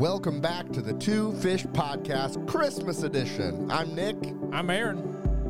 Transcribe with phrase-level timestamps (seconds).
[0.00, 3.70] Welcome back to the Two Fish Podcast Christmas Edition.
[3.70, 4.16] I'm Nick,
[4.50, 4.98] I'm Aaron.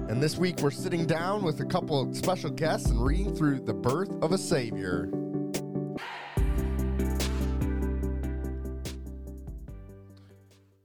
[0.08, 3.60] and this week we're sitting down with a couple of special guests and reading through
[3.60, 5.08] The Birth of a Savior.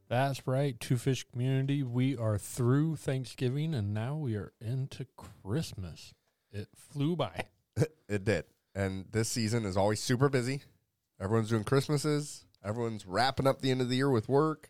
[0.09, 1.81] That's right, Two Fish Community.
[1.81, 5.07] We are through Thanksgiving and now we are into
[5.43, 6.13] Christmas.
[6.51, 7.45] It flew by.
[8.07, 8.45] It did.
[8.75, 10.61] And this season is always super busy.
[11.19, 14.69] Everyone's doing Christmases, everyone's wrapping up the end of the year with work,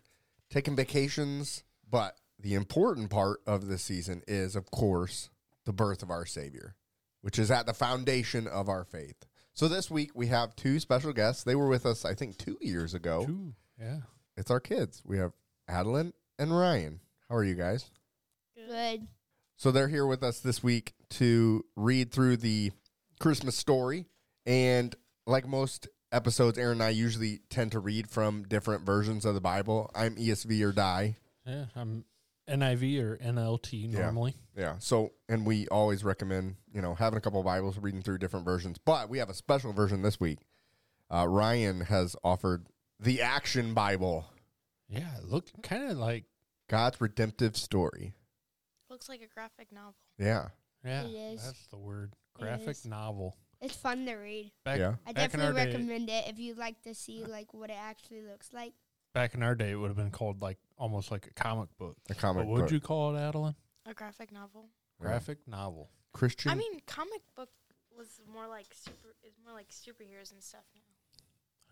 [0.50, 1.64] taking vacations.
[1.88, 5.30] But the important part of the season is, of course,
[5.64, 6.74] the birth of our Savior,
[7.22, 9.26] which is at the foundation of our faith.
[9.54, 11.42] So this week we have two special guests.
[11.42, 13.26] They were with us, I think, two years ago.
[13.28, 14.00] Ooh, yeah.
[14.36, 15.02] It's our kids.
[15.04, 15.32] We have
[15.66, 17.00] Adeline and Ryan.
[17.28, 17.90] How are you guys?
[18.54, 19.06] Good.
[19.56, 22.72] So they're here with us this week to read through the
[23.18, 24.06] Christmas story.
[24.44, 24.94] And
[25.26, 29.40] like most episodes, Aaron and I usually tend to read from different versions of the
[29.40, 29.90] Bible.
[29.94, 31.16] I'm ESV or die.
[31.44, 32.04] Yeah, I'm
[32.48, 34.34] NIV or NLT normally.
[34.56, 34.76] Yeah.
[34.78, 38.46] So, and we always recommend, you know, having a couple of Bibles, reading through different
[38.46, 38.78] versions.
[38.78, 40.38] But we have a special version this week.
[41.12, 42.66] Uh, Ryan has offered
[42.98, 44.24] the Action Bible,
[44.88, 46.24] Yeah, it looked kind of like,
[46.68, 48.14] God's redemptive story.
[48.90, 49.94] Looks like a graphic novel.
[50.18, 50.48] Yeah.
[50.84, 51.44] yeah, It is.
[51.44, 52.14] that's the word.
[52.34, 52.86] Graphic is.
[52.86, 53.36] novel.
[53.60, 54.52] It's fun to read.
[54.64, 54.94] Back, Yeah.
[55.06, 57.70] I back in our definitely day, recommend it if you'd like to see like what
[57.70, 58.74] it actually looks like.
[59.14, 61.96] back in our day, it would have been called like almost like a comic book.
[62.10, 62.50] A comic book.
[62.52, 63.54] What would you call it, Adeline?
[63.86, 64.68] A graphic novel.
[65.00, 65.90] Graphic novel.
[66.12, 66.50] Christian.
[66.50, 67.48] I mean, comic book
[67.96, 69.14] was more like super.
[69.24, 70.64] Is more like superheroes and stuff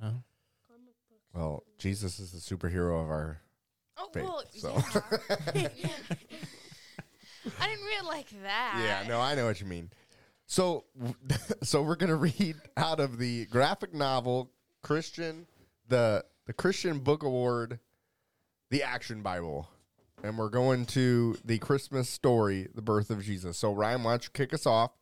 [0.00, 0.06] now.
[0.08, 0.12] Huh?
[1.34, 3.40] well, Jesus is the superhero of our
[3.96, 4.82] Oh Faith, well, so.
[5.54, 5.68] yeah.
[7.60, 8.80] I didn't read it like that.
[9.04, 9.90] Yeah, no, I know what you mean.
[10.54, 10.84] So,
[11.64, 14.52] so we're gonna read out of the graphic novel
[14.84, 15.48] Christian,
[15.88, 17.80] the the Christian Book Award,
[18.70, 19.68] the Action Bible,
[20.22, 23.58] and we're going to the Christmas story, the birth of Jesus.
[23.58, 24.92] So, Ryan, why don't you kick us off?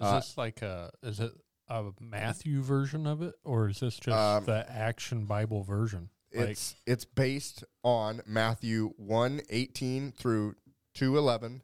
[0.00, 1.32] Is Uh, this like a is it
[1.68, 6.08] a Matthew version of it, or is this just Um, the Action Bible version?
[6.34, 10.56] Like, It's it's based on Matthew 1, 18 through
[10.94, 11.62] two eleven,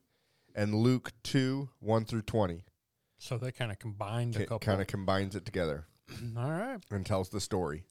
[0.55, 2.65] and Luke two one through twenty.
[3.19, 4.59] So they kind of combined a It couple.
[4.61, 5.87] kind of combines it together.
[6.37, 6.79] All right.
[6.91, 7.85] and tells the story.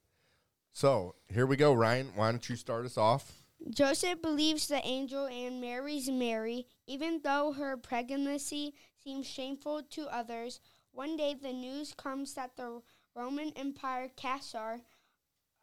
[0.73, 2.11] So here we go, Ryan.
[2.15, 3.31] Why don't you start us off?
[3.71, 8.73] Joseph believes the angel and marries Mary, even though her pregnancy
[9.03, 10.59] seems shameful to others.
[10.91, 12.81] One day, the news comes that the
[13.15, 14.81] Roman Empire Caesar,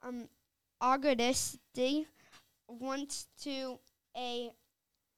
[0.03, 0.29] um,
[0.81, 1.59] Augustus,
[2.69, 3.79] wants to
[4.17, 4.51] a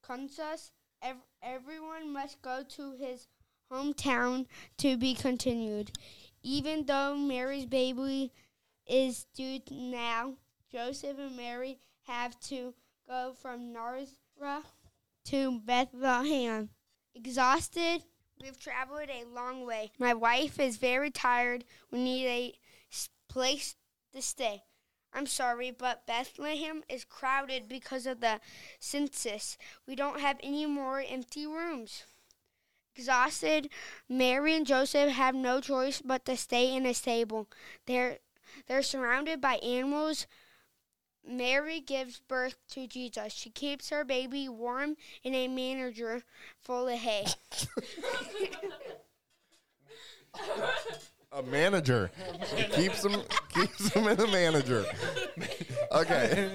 [0.02, 0.72] consus.
[1.02, 3.26] Ev- everyone must go to his
[3.70, 4.46] hometown
[4.78, 5.92] to be continued.
[6.42, 8.32] Even though Mary's baby
[8.86, 10.34] is due now,
[10.70, 12.74] Joseph and Mary have to
[13.08, 14.72] go from Nazareth
[15.24, 16.70] to Bethlehem.
[17.14, 18.02] Exhausted,
[18.40, 19.90] we've traveled a long way.
[19.98, 21.64] My wife is very tired.
[21.90, 22.54] We need a
[23.28, 23.76] place
[24.12, 24.62] to stay.
[25.12, 28.40] I'm sorry, but Bethlehem is crowded because of the
[28.78, 29.56] census.
[29.86, 32.04] We don't have any more empty rooms.
[32.96, 33.68] Exhausted,
[34.08, 37.46] Mary and Joseph have no choice but to stay in a stable.
[37.86, 38.18] They're
[38.66, 40.26] they're surrounded by animals.
[41.22, 43.32] Mary gives birth to Jesus.
[43.34, 46.22] She keeps her baby warm in a manger
[46.58, 47.26] full of hay.
[51.36, 52.10] A manager
[52.72, 53.20] keeps him
[53.50, 54.86] keeps him in a manager.
[55.92, 56.50] Okay,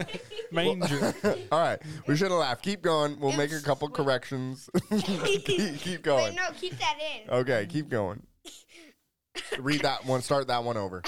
[0.52, 1.14] Manger.
[1.52, 1.80] all right.
[2.08, 2.64] We shouldn't laugh.
[2.64, 3.19] Keep going.
[3.19, 4.72] We'll make a couple corrections.
[4.90, 6.36] keep, keep Wait, going.
[6.36, 7.30] no, keep that in.
[7.30, 8.24] Okay, keep going.
[9.59, 10.24] Read that one.
[10.24, 11.03] Start that one over.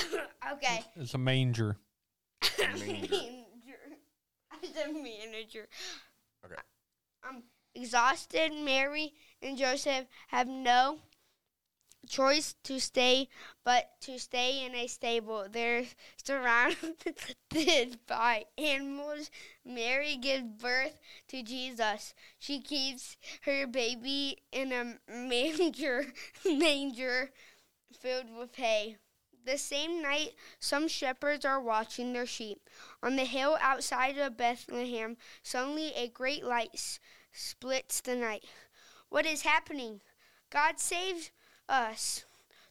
[0.54, 0.84] Okay.
[0.96, 1.78] it's a manger.
[2.60, 3.02] manager.
[4.52, 5.68] As a manager.
[6.46, 6.62] Okay.
[7.28, 7.42] Um,
[7.74, 11.00] exhausted, Mary and Joseph have no
[12.08, 13.30] choice to stay
[13.64, 15.48] but to stay in a stable.
[15.50, 15.86] They're
[16.24, 17.16] surrounded
[18.08, 19.32] by animals.
[19.66, 21.00] Mary gives birth
[21.30, 22.14] to Jesus.
[22.40, 26.06] She keeps her baby in a manger
[26.46, 27.32] manger
[27.98, 28.98] filled with hay.
[29.46, 32.70] The same night, some shepherds are watching their sheep.
[33.02, 37.00] On the hill outside of Bethlehem, suddenly a great light s-
[37.34, 38.46] splits the night.
[39.10, 40.00] What is happening?
[40.50, 41.32] God saved
[41.70, 42.26] us.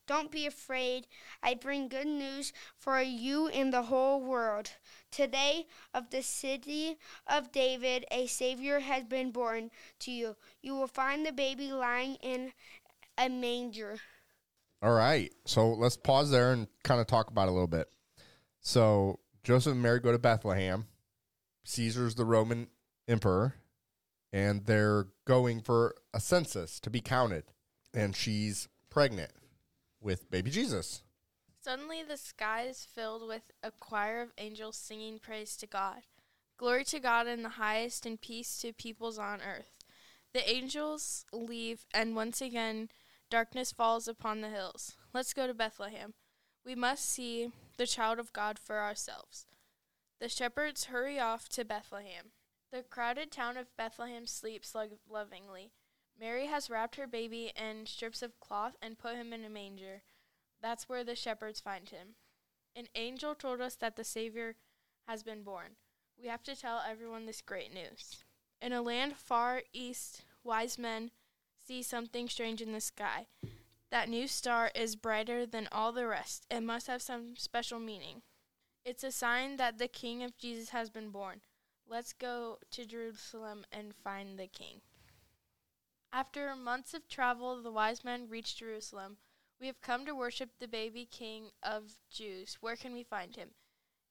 [0.06, 1.06] Don't be afraid.
[1.42, 4.70] I bring good news for you and the whole world.
[5.10, 10.36] Today, of the city of David, a Savior has been born to you.
[10.60, 12.52] You will find the baby lying in
[13.16, 13.98] a manger.
[14.82, 15.32] All right.
[15.46, 17.88] So let's pause there and kind of talk about a little bit.
[18.60, 20.86] So Joseph and Mary go to Bethlehem.
[21.64, 22.66] Caesar's the Roman
[23.06, 23.54] emperor,
[24.32, 27.44] and they're going for a census to be counted.
[27.94, 29.30] And she's pregnant
[30.02, 31.00] with baby Jesus.
[31.64, 36.02] Suddenly the sky is filled with a choir of angels singing praise to God.
[36.58, 39.78] Glory to God in the highest, and peace to peoples on earth.
[40.34, 42.90] The angels leave, and once again
[43.30, 44.94] darkness falls upon the hills.
[45.14, 46.12] Let's go to Bethlehem.
[46.66, 49.46] We must see the child of God for ourselves.
[50.20, 52.32] The shepherds hurry off to Bethlehem.
[52.70, 55.72] The crowded town of Bethlehem sleeps lo- lovingly.
[56.22, 60.02] Mary has wrapped her baby in strips of cloth and put him in a manger.
[60.62, 62.14] That's where the shepherds find him.
[62.76, 64.54] An angel told us that the Savior
[65.08, 65.72] has been born.
[66.16, 68.22] We have to tell everyone this great news.
[68.60, 71.10] In a land far east, wise men
[71.58, 73.26] see something strange in the sky.
[73.90, 76.46] That new star is brighter than all the rest.
[76.48, 78.22] It must have some special meaning.
[78.84, 81.40] It's a sign that the King of Jesus has been born.
[81.84, 84.82] Let's go to Jerusalem and find the King.
[86.14, 89.16] After months of travel, the wise men reached Jerusalem.
[89.58, 92.58] We have come to worship the baby King of Jews.
[92.60, 93.50] Where can we find him?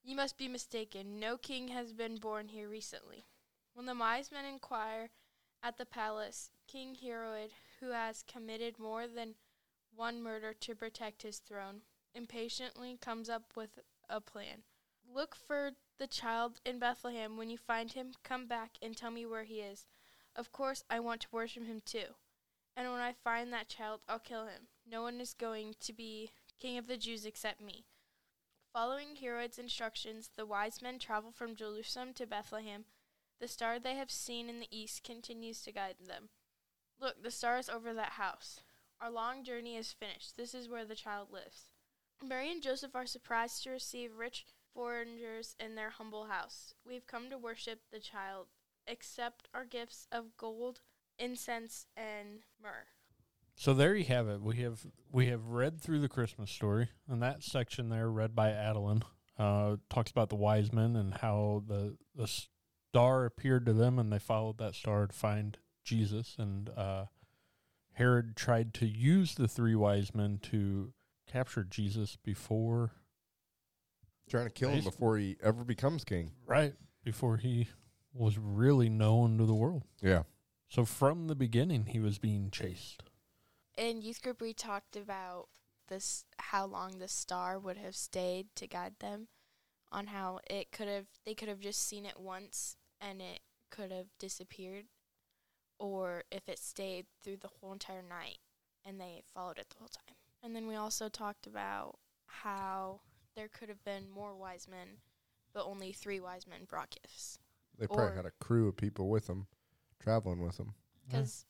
[0.03, 1.19] You must be mistaken.
[1.19, 3.25] No king has been born here recently.
[3.75, 5.11] When the wise men inquire
[5.61, 9.35] at the palace, King Herod, who has committed more than
[9.95, 11.81] one murder to protect his throne,
[12.15, 13.77] impatiently comes up with
[14.09, 14.63] a plan.
[15.07, 17.37] Look for the child in Bethlehem.
[17.37, 19.85] When you find him, come back and tell me where he is.
[20.35, 22.15] Of course, I want to worship him too.
[22.75, 24.67] And when I find that child, I'll kill him.
[24.89, 27.85] No one is going to be king of the Jews except me.
[28.73, 32.85] Following Herod's instructions, the wise men travel from Jerusalem to Bethlehem.
[33.39, 36.29] The star they have seen in the east continues to guide them.
[36.99, 38.61] Look, the star is over that house.
[39.01, 40.37] Our long journey is finished.
[40.37, 41.71] This is where the child lives.
[42.23, 46.75] Mary and Joseph are surprised to receive rich foreigners in their humble house.
[46.85, 48.47] We've come to worship the child.
[48.87, 50.81] Accept our gifts of gold,
[51.19, 52.87] incense, and myrrh.
[53.55, 54.41] So there you have it.
[54.41, 58.49] We have we have read through the Christmas story, and that section there, read by
[58.51, 59.03] Adeline,
[59.37, 64.11] uh, talks about the wise men and how the the star appeared to them, and
[64.11, 66.35] they followed that star to find Jesus.
[66.39, 67.05] And uh,
[67.93, 70.93] Herod tried to use the three wise men to
[71.27, 72.91] capture Jesus before,
[74.29, 76.31] Trying to kill him before he ever becomes king.
[76.45, 76.73] right
[77.03, 77.67] before he
[78.13, 79.83] was really known to the world.
[80.01, 80.23] Yeah.
[80.69, 83.03] So from the beginning, he was being chased.
[83.77, 85.47] In youth group, we talked about
[85.87, 89.27] this how long the star would have stayed to guide them,
[89.91, 93.91] on how it could have they could have just seen it once and it could
[93.91, 94.85] have disappeared,
[95.79, 98.37] or if it stayed through the whole entire night
[98.85, 100.15] and they followed it the whole time.
[100.43, 103.01] And then we also talked about how
[103.35, 104.99] there could have been more wise men,
[105.53, 107.39] but only three wise men brought gifts
[107.81, 109.47] They probably Or- had a crew of people with them,
[109.99, 110.75] traveling with them.
[111.07, 111.47] because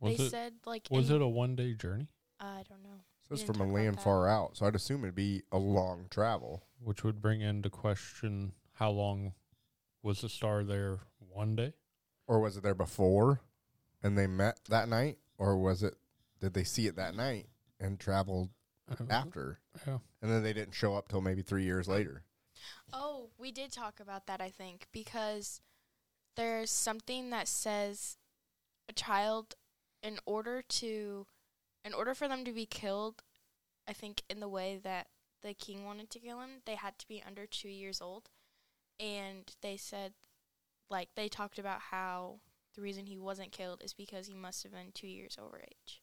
[0.00, 2.08] Was they it said like was in- it a one day journey?
[2.40, 3.04] I don't know.
[3.20, 4.02] So it's didn't from a talk about land that.
[4.02, 4.56] far out.
[4.56, 6.64] So I'd assume it'd be a long travel.
[6.80, 9.34] which would bring into question how long
[10.02, 11.74] was the star there one day
[12.28, 13.40] Or was it there before
[14.02, 15.18] and they met that night?
[15.38, 15.94] Or was it,
[16.40, 17.48] did they see it that night
[17.80, 18.50] and traveled
[19.10, 19.60] after?
[19.86, 22.24] yeah And then they didn't show up till maybe three years later.
[22.92, 25.60] Oh, we did talk about that, I think, because
[26.38, 28.16] there's something that says
[28.88, 29.56] a child
[30.04, 31.26] in order to
[31.84, 33.22] in order for them to be killed,
[33.88, 35.08] I think in the way that
[35.42, 38.30] the king wanted to kill him, they had to be under 2 years old.
[39.00, 40.12] And they said
[40.88, 42.38] like they talked about how
[42.76, 46.02] the reason he wasn't killed is because he must have been 2 years over age.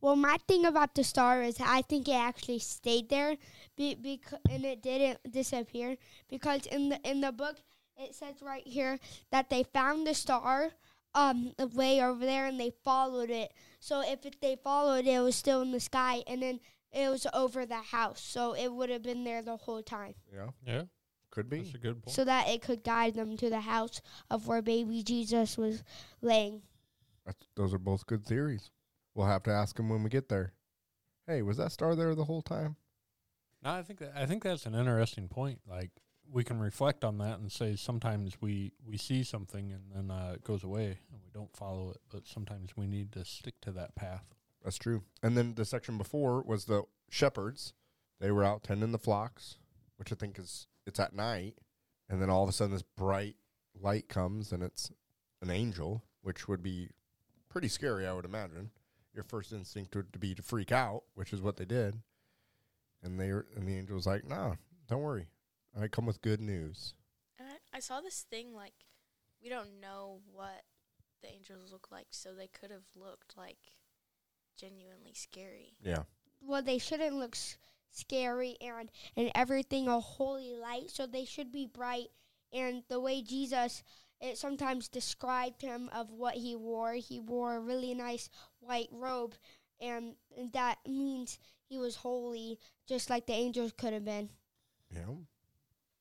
[0.00, 3.36] Well, my thing about the star is I think it actually stayed there,
[3.76, 5.96] be, bec- and it didn't disappear
[6.28, 7.56] because in the in the book
[7.98, 8.98] it says right here
[9.30, 10.70] that they found the star
[11.14, 13.52] um way over there and they followed it.
[13.80, 16.60] So if it, they followed it, it was still in the sky, and then
[16.92, 20.48] it was over the house, so it would have been there the whole time, Yeah.
[20.66, 20.82] yeah
[21.30, 21.58] Could be.
[21.62, 24.62] that's a good point so that it could guide them to the house of where
[24.62, 25.82] baby Jesus was
[26.22, 26.62] laying.
[27.26, 28.70] That's, those are both good theories.
[29.14, 30.52] We'll have to ask him when we get there.
[31.26, 32.76] Hey, was that star there the whole time?
[33.62, 35.90] no i think that, i think that's an interesting point like
[36.34, 40.32] we can reflect on that and say sometimes we we see something and then uh,
[40.34, 43.70] it goes away and we don't follow it but sometimes we need to stick to
[43.70, 44.24] that path
[44.64, 45.02] That's true.
[45.22, 47.72] And then the section before was the shepherds.
[48.20, 49.58] They were out tending the flocks,
[49.96, 51.58] which I think is it's at night,
[52.08, 53.36] and then all of a sudden this bright
[53.80, 54.90] light comes and it's
[55.40, 56.88] an angel, which would be
[57.48, 58.70] pretty scary, I would imagine.
[59.14, 62.00] Your first instinct would be to freak out, which is what they did.
[63.02, 64.54] And they and the angel was like, "Nah,
[64.88, 65.26] don't worry.
[65.80, 66.94] I come with good news.
[67.38, 68.74] And I, I saw this thing like
[69.42, 70.62] we don't know what
[71.22, 73.58] the angels look like, so they could have looked like
[74.58, 75.74] genuinely scary.
[75.82, 76.04] Yeah.
[76.40, 77.58] Well, they shouldn't look s-
[77.90, 82.08] scary and and everything a holy light, so they should be bright.
[82.52, 83.82] And the way Jesus,
[84.20, 86.94] it sometimes described him of what he wore.
[86.94, 88.28] He wore a really nice
[88.60, 89.34] white robe,
[89.80, 91.38] and, and that means
[91.68, 94.30] he was holy, just like the angels could have been.
[94.90, 95.14] Yeah.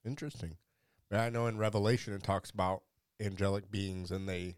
[0.05, 0.57] Interesting.
[1.10, 2.83] But I know in Revelation it talks about
[3.19, 4.55] angelic beings and they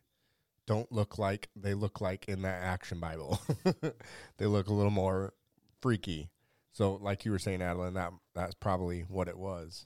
[0.66, 3.40] don't look like they look like in that action Bible.
[4.38, 5.34] they look a little more
[5.82, 6.30] freaky.
[6.72, 9.86] So like you were saying, Adeline, that that's probably what it was.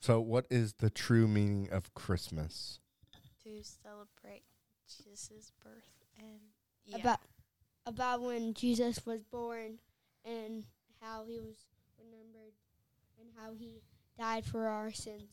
[0.00, 2.78] So what is the true meaning of Christmas?
[3.44, 4.44] To celebrate
[4.86, 6.40] Jesus' birth and
[6.84, 6.98] yeah.
[6.98, 7.20] About
[7.86, 9.78] about when Jesus was born
[10.24, 10.64] and
[11.00, 11.56] how he was
[11.98, 12.52] remembered
[13.18, 13.82] and how he
[14.18, 15.30] died for our sins.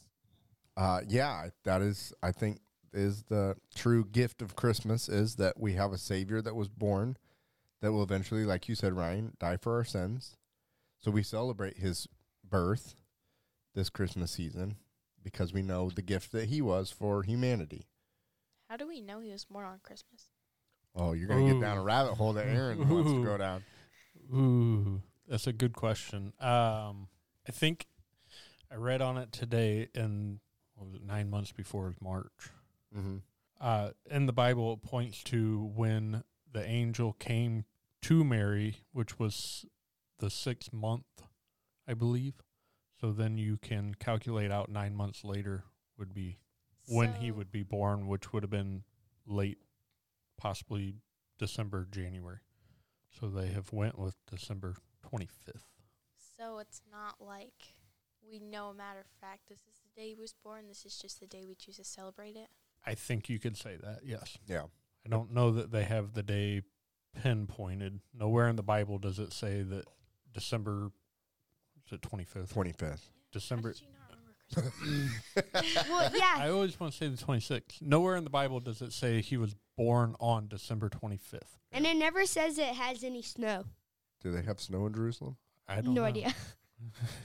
[0.78, 2.60] Uh, yeah, that is, I think,
[2.94, 7.18] is the true gift of Christmas is that we have a Savior that was born
[7.82, 10.38] that will eventually, like you said, Ryan, die for our sins.
[11.00, 12.08] So we celebrate his
[12.48, 12.96] birth
[13.74, 14.76] this Christmas season
[15.24, 17.88] because we know the gift that he was for humanity.
[18.70, 20.30] How do we know he was born on Christmas?
[20.96, 23.64] Oh, you're going to get down a rabbit hole that Aaron wants to go down.
[24.34, 26.34] Ooh, that's a good question.
[26.40, 27.08] Um,
[27.48, 27.88] I think
[28.72, 30.40] I read on it today, and
[30.76, 32.32] what was it nine months before March?
[32.98, 33.18] Mm-hmm.
[33.60, 37.66] Uh, in the Bible, it points to when the angel came
[38.04, 39.66] to Mary, which was
[40.20, 41.06] the sixth month,
[41.88, 42.36] I believe.
[43.00, 45.66] So then you can calculate out nine months later
[45.98, 46.38] would be
[46.88, 48.84] when he would be born, which would have been
[49.28, 49.60] late,
[50.38, 50.96] possibly
[51.38, 52.40] December, January.
[53.20, 55.68] So they have went with December twenty fifth.
[56.38, 57.74] So it's not like
[58.30, 60.68] we know a matter of fact this is the day he was born.
[60.68, 62.48] This is just the day we choose to celebrate it.
[62.86, 64.00] I think you could say that.
[64.06, 64.38] Yes.
[64.48, 64.64] Yeah.
[65.06, 66.62] I don't know that they have the day
[67.22, 68.00] pinpointed.
[68.18, 69.86] Nowhere in the Bible does it say that
[70.34, 70.92] December
[71.86, 72.54] is it twenty fifth?
[72.56, 72.82] 25th.
[72.82, 72.98] How
[73.32, 73.74] December.
[73.74, 75.86] did you not remember Christmas?
[75.90, 77.82] Well, yeah, I always want to say the twenty sixth.
[77.82, 81.58] Nowhere in the Bible does it say he was born on December twenty fifth.
[81.72, 83.66] and it never says it has any snow.
[84.22, 85.38] Do they have snow in Jerusalem?
[85.68, 86.08] I don't No know.
[86.08, 86.34] idea.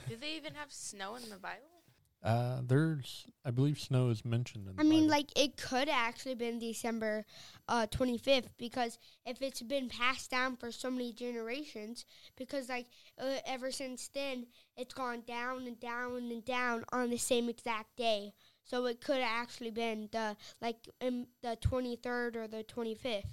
[0.09, 1.77] Do they even have snow in the Bible?
[2.23, 4.75] Uh, there's, I believe, snow is mentioned in.
[4.75, 5.11] The I mean, Bible.
[5.11, 7.25] like it could actually been December
[7.67, 12.87] uh, 25th because if it's been passed down for so many generations, because like
[13.21, 17.95] uh, ever since then it's gone down and down and down on the same exact
[17.95, 18.33] day.
[18.63, 23.23] So it could actually been the like um, the 23rd or the 25th.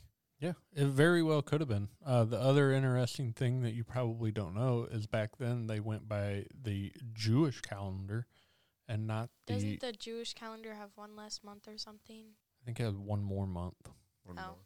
[0.45, 1.89] Yeah, it very well could have been.
[2.05, 6.07] Uh, the other interesting thing that you probably don't know is back then they went
[6.07, 8.27] by the Jewish calendar
[8.87, 9.55] and not the.
[9.55, 12.27] Doesn't the Jewish calendar have one less month or something?
[12.61, 13.89] I think it has one more month.
[14.25, 14.43] One Oh.
[14.43, 14.57] more.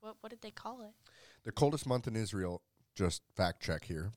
[0.00, 0.92] What what did they call it?
[1.42, 2.62] The coldest month in Israel,
[2.94, 4.12] just fact check here.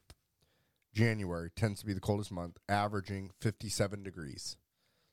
[0.94, 4.56] January tends to be the coldest month, averaging 57 degrees.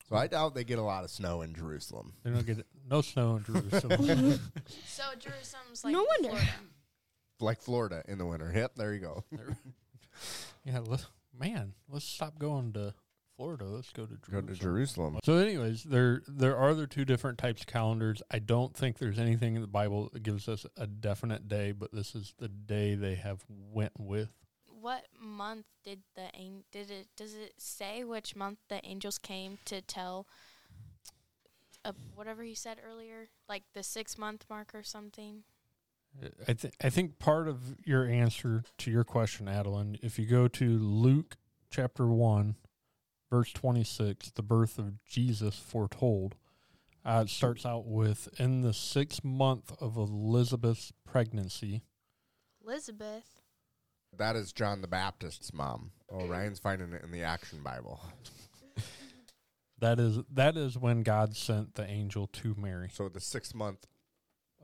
[0.09, 2.13] So I doubt they get a lot of snow in Jerusalem.
[2.23, 4.39] They don't get no snow in Jerusalem.
[4.87, 6.29] So Jerusalem's like No wonder.
[6.31, 6.51] Florida.
[7.41, 8.53] Like Florida in the winter.
[8.55, 9.25] Yep, there you go.
[10.65, 11.07] yeah, let's,
[11.39, 12.95] man, let's stop going to
[13.37, 13.65] Florida.
[13.65, 14.47] Let's go to Go Jerusalem.
[14.47, 15.19] to Jerusalem.
[15.25, 18.23] So, anyways, there there are the two different types of calendars.
[18.31, 21.93] I don't think there's anything in the Bible that gives us a definite day, but
[21.93, 24.31] this is the day they have went with.
[24.85, 29.57] What month did the an- did it does it say which month the angels came
[29.65, 30.27] to tell
[31.87, 35.45] uh, whatever he said earlier, like the 6 month mark or something?
[36.47, 40.49] I think I think part of your answer to your question, Adeline, if you go
[40.49, 41.39] to Luke
[41.71, 42.57] chapter one,
[43.31, 46.35] verse twenty six, the birth of Jesus foretold.
[47.07, 51.85] Uh, it starts out with in the sixth month of Elizabeth's pregnancy.
[52.63, 53.44] Elizabeth.
[54.19, 55.91] That is John the Baptist's mom.
[56.11, 58.01] Oh, Ryan's finding it in the Action Bible.
[59.81, 63.87] That is that is when God sent the angel to Mary So the sixth month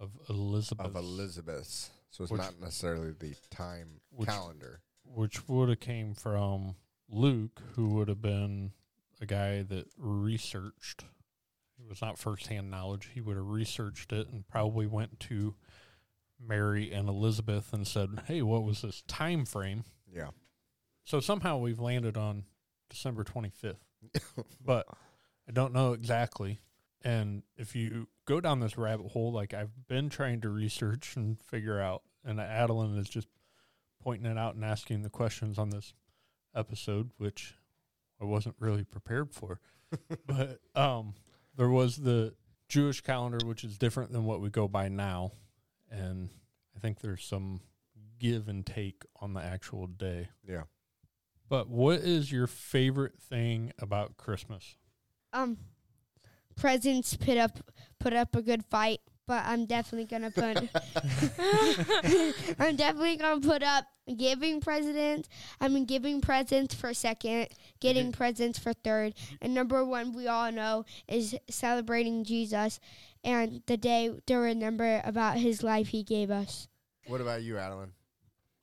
[0.00, 1.90] of Elizabeth, of Elizabeth.
[2.11, 4.80] So it's Which- not necessarily the time Which- calendar.
[5.04, 6.76] which would have came from
[7.09, 8.73] Luke, who would have been
[9.21, 11.04] a guy that researched.
[11.78, 13.11] It was not firsthand knowledge.
[13.12, 15.54] He would have researched it and probably went to
[16.40, 20.30] Mary and Elizabeth and said, "Hey, what was this time frame?" Yeah.
[21.04, 22.44] So somehow we've landed on
[22.88, 23.76] December 25th,
[24.64, 24.87] but
[25.49, 26.61] I don't know exactly.
[27.02, 31.42] And if you go down this rabbit hole, like I've been trying to research and
[31.42, 33.28] figure out, and Adeline is just
[34.02, 35.94] pointing it out and asking the questions on this
[36.54, 37.54] episode, which
[38.20, 39.61] I wasn't really prepared for.
[40.26, 41.14] but um,
[41.56, 42.35] there was the
[42.68, 45.32] Jewish calendar, which is different than what we go by now,
[45.90, 46.30] and
[46.76, 47.61] I think there's some
[48.18, 50.28] give and take on the actual day.
[50.49, 50.64] Yeah.
[51.49, 54.76] But what is your favorite thing about Christmas?
[55.32, 55.59] Um,
[56.56, 57.59] presents put up
[57.99, 60.59] put up a good fight, but I'm definitely gonna put.
[62.61, 63.85] I'm definitely gonna put up
[64.16, 65.28] giving presents.
[65.61, 67.49] I mean, giving presents for second,
[67.80, 72.78] getting presents for third, and number one we all know is celebrating Jesus
[73.25, 76.69] and the day to remember about His life He gave us.
[77.07, 77.93] What about you, Adeline?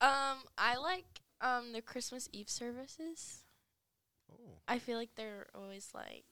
[0.00, 3.44] Um, I like um the Christmas Eve services.
[4.32, 4.36] Oh.
[4.66, 6.24] I feel like they're always like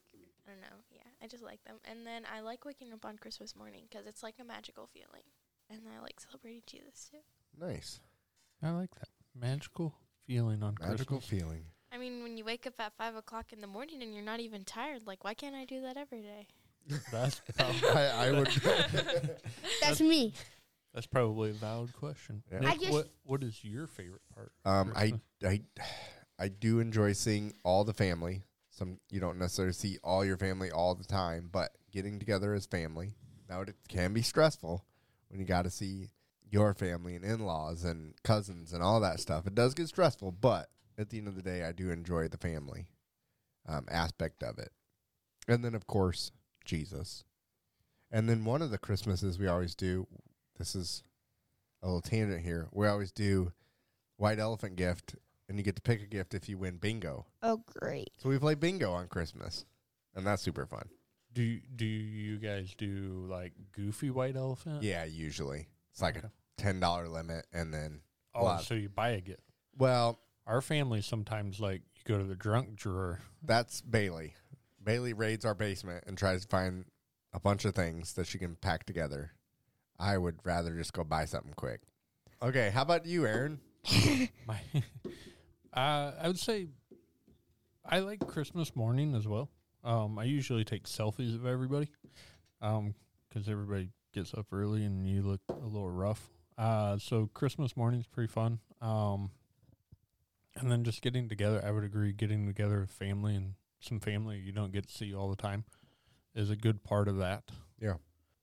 [0.46, 0.76] I don't know.
[0.90, 1.76] Yeah, I just like them.
[1.84, 5.24] And then I like waking up on Christmas morning because it's like a magical feeling.
[5.68, 7.18] And I like celebrating Jesus too.
[7.58, 8.00] Nice.
[8.62, 9.94] I like that magical
[10.26, 11.40] feeling on Magical Christmas.
[11.42, 11.64] feeling.
[11.92, 14.40] I mean, when you wake up at five o'clock in the morning and you're not
[14.40, 16.46] even tired, like why can't I do that every day?
[17.12, 18.48] That's I, I would.
[19.80, 20.32] That's me.
[20.94, 22.42] that's probably a valid question.
[22.50, 22.60] Yeah.
[22.60, 24.52] Nick, I just- what what is your favorite part?
[24.64, 25.00] of Um, I,
[25.42, 25.60] Christmas?
[26.40, 28.44] I, I do enjoy seeing all the family.
[28.70, 32.66] Some you don't necessarily see all your family all the time, but getting together as
[32.66, 33.14] family.
[33.48, 34.84] Now it can be stressful
[35.28, 36.10] when you got to see
[36.50, 39.46] your family and in-laws and cousins and all that stuff.
[39.46, 42.36] It does get stressful, but at the end of the day, I do enjoy the
[42.38, 42.86] family
[43.68, 44.70] um, aspect of it.
[45.48, 46.30] And then, of course,
[46.66, 47.24] Jesus.
[48.10, 50.06] And then one of the Christmases we always do.
[50.58, 51.02] This is
[51.82, 52.68] a little tangent here.
[52.72, 53.52] We always do
[54.16, 55.14] white elephant gift,
[55.48, 57.26] and you get to pick a gift if you win bingo.
[57.42, 58.10] Oh, great.
[58.18, 59.64] So we play bingo on Christmas,
[60.14, 60.88] and that's super fun.
[61.32, 64.82] Do you- do you guys do like goofy white elephant?
[64.82, 66.26] Yeah, usually it's like Okay.
[66.28, 68.00] a ten dollar limit, and then
[68.34, 68.64] Oh, lot.
[68.64, 69.42] so you buy a gift.
[69.76, 73.20] well, Our family sometimes like you go to the drunk drawer.
[73.42, 74.34] that's Bailey.
[74.86, 76.84] Bailey raids our basement and tries to find
[77.34, 79.32] a bunch of things that she can pack together.
[79.98, 81.80] I would rather just go buy something quick.
[82.40, 83.58] Okay, how about you, Aaron?
[84.46, 84.60] My,
[85.74, 86.68] uh, I would say
[87.84, 89.50] I like Christmas morning as well.
[89.82, 91.88] Um, I usually take selfies of everybody,
[92.62, 92.94] um,
[93.28, 96.28] because everybody gets up early and you look a little rough.
[96.56, 98.60] Uh, so Christmas morning's pretty fun.
[98.80, 99.30] Um,
[100.54, 104.38] and then just getting together, I would agree, getting together with family and some family
[104.38, 105.64] you don't get to see all the time
[106.34, 107.44] is a good part of that.
[107.80, 107.94] Yeah.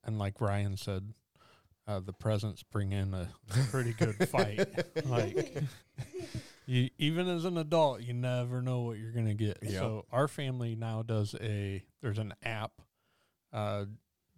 [0.04, 1.14] And like Ryan said,
[1.88, 3.30] uh, the presents bring in a
[3.70, 4.68] pretty good fight.
[5.06, 5.64] like
[6.66, 9.60] you, even as an adult, you never know what you're gonna get.
[9.62, 9.72] Yep.
[9.74, 12.82] So our family now does a there's an app,
[13.52, 13.86] uh,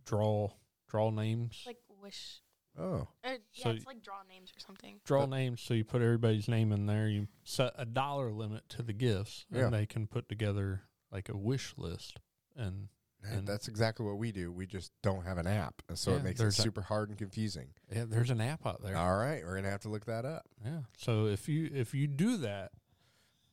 [0.05, 0.49] draw
[0.87, 2.41] draw names, Like wish.
[2.77, 4.99] Oh, Uh, yeah, So it's like draw names or something.
[5.05, 5.61] draw names.
[5.61, 7.07] So you put everybody's name in there.
[7.07, 9.65] You set a dollar limit to the gifts, Yeah.
[9.65, 12.19] and they can put together like a wish list.
[12.55, 12.89] And
[13.21, 14.51] man, And- that's exactly what we do.
[14.51, 16.81] We just don't have an app, and so Yeah, it makes it there's a- super
[16.81, 17.73] hard and confusing.
[17.89, 18.97] yeah, there's an app out there.
[18.97, 20.45] All right, we're gonna have to look that up.
[20.63, 20.83] Yeah.
[20.97, 22.73] So if you if you do that,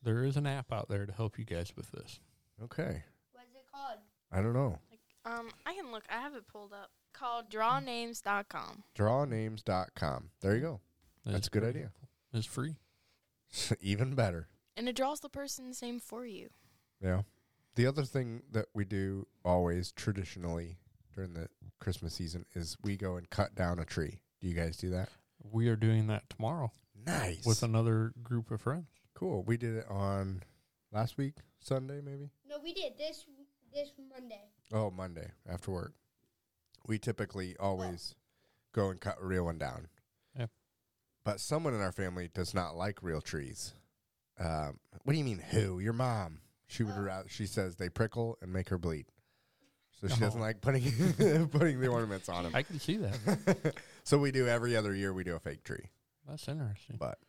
[0.01, 2.19] there is an app out there to help you guys with this.
[2.61, 3.99] Okay, What's it called?
[4.31, 4.79] I don't know.
[4.91, 6.03] Like um, I can look.
[6.09, 6.91] I have it pulled up.
[7.13, 8.83] Called drawnames.com.
[8.97, 10.29] Drawnames.com.
[10.41, 10.79] There you go.
[11.25, 11.91] That's a good idea.
[12.33, 12.75] It's free.
[13.81, 14.47] Even better.
[14.75, 16.49] And it draws the person's name for you.
[17.01, 17.21] Yeah.
[17.75, 20.77] The other thing that we do always traditionally
[21.15, 21.47] during the
[21.79, 24.19] Christmas season is we go and cut down a tree.
[24.41, 25.09] Do you guys do that?
[25.51, 26.71] We are doing that tomorrow
[27.05, 27.45] Nice.
[27.45, 28.87] with another group of friends.
[29.13, 29.43] cool.
[29.43, 30.43] We did it on
[30.91, 32.29] last week, Sunday maybe.
[32.47, 33.25] No, we did this
[33.73, 34.41] this Monday.
[34.71, 35.93] Oh, Monday after work.
[36.87, 38.15] We typically always
[38.73, 39.87] go and cut a real one down.
[40.37, 40.47] Yeah.
[41.23, 43.73] But someone in our family does not like real trees.
[44.39, 45.39] Um, what do you mean?
[45.51, 45.79] Who?
[45.79, 46.39] Your mom?
[46.67, 46.97] She would.
[46.97, 49.05] Rather, she says they prickle and make her bleed.
[50.01, 50.43] So she doesn't Oh.
[50.43, 50.83] like putting
[51.49, 52.53] putting the ornaments on them.
[52.55, 53.75] I can see that.
[54.03, 55.13] so we do every other year.
[55.13, 55.85] We do a fake tree,
[56.27, 56.97] That's interesting.
[56.99, 57.19] but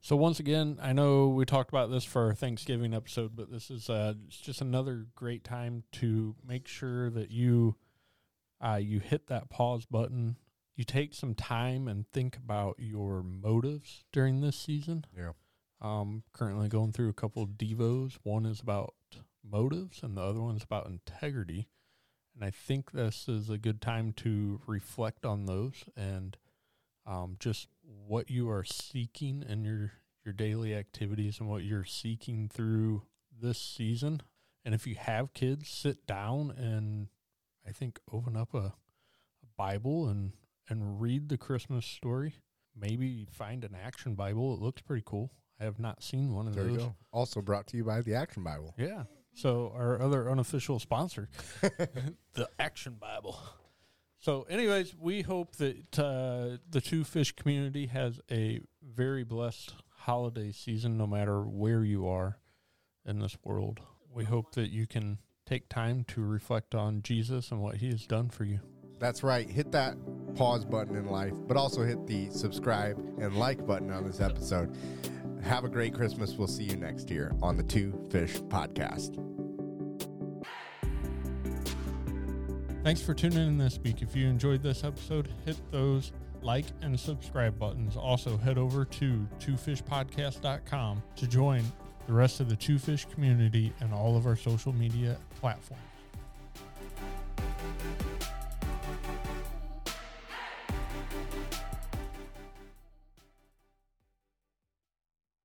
[0.00, 3.70] So once again, I know we talked about this for our Thanksgiving episode, but this
[3.70, 7.74] is uh, it's just another great time to make sure that you
[8.62, 10.36] uh, you hit that pause button.
[10.76, 15.04] You take some time and think about your motives during this season.
[15.16, 15.32] yeah,
[15.80, 18.18] Um, currently going through a couple of devos.
[18.22, 18.94] One is about
[19.44, 21.68] motives, and the other one's about integrity.
[22.34, 26.36] And I think this is a good time to reflect on those and
[27.04, 29.92] um, just what you are seeking in your
[30.24, 33.02] your daily activities and what you're seeking through
[33.40, 34.22] this season.
[34.64, 37.08] And if you have kids, sit down and
[37.66, 38.72] I think open up a, a
[39.56, 40.32] Bible and
[40.68, 42.34] and read the Christmas story.
[42.76, 44.54] Maybe find an action Bible.
[44.54, 45.32] It looks pretty cool.
[45.60, 46.72] I have not seen one of There those.
[46.72, 46.94] you go.
[47.12, 48.74] Also brought to you by the Action Bible.
[48.78, 49.04] Yeah.
[49.34, 51.28] So our other unofficial sponsor,
[52.34, 53.38] the Action Bible.
[54.18, 60.52] So, anyways, we hope that uh, the Two Fish community has a very blessed holiday
[60.52, 62.38] season, no matter where you are
[63.04, 63.80] in this world.
[64.14, 65.18] We hope that you can
[65.52, 68.58] take time to reflect on Jesus and what He has done for you.
[68.98, 69.50] That's right.
[69.50, 69.96] Hit that
[70.34, 74.74] pause button in life, but also hit the subscribe and like button on this episode.
[75.42, 76.32] Have a great Christmas.
[76.34, 79.18] We'll see you next year on the Two Fish Podcast.
[82.82, 84.00] Thanks for tuning in this week.
[84.00, 87.94] If you enjoyed this episode, hit those like and subscribe buttons.
[87.96, 91.62] Also, head over to twofishpodcast.com to join
[92.06, 95.82] the rest of the Two Fish community and all of our social media platforms.